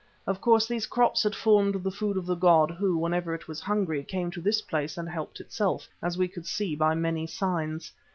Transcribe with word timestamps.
Of 0.25 0.41
course 0.41 0.67
these 0.67 0.87
crops 0.87 1.21
had 1.21 1.35
formed 1.35 1.75
the 1.83 1.91
food 1.91 2.17
of 2.17 2.25
the 2.25 2.33
god 2.33 2.71
who, 2.71 2.97
whenever 2.97 3.35
it 3.35 3.47
was 3.47 3.59
hungry, 3.61 4.03
came 4.03 4.31
to 4.31 4.41
this 4.41 4.59
place 4.59 4.97
and 4.97 5.07
helped 5.07 5.39
itself, 5.39 5.87
as 6.01 6.17
we 6.17 6.27
could 6.27 6.47
see 6.47 6.75
by 6.75 6.95
many 6.95 7.27
signs. 7.27 7.91